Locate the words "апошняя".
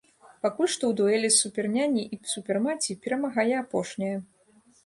3.63-4.17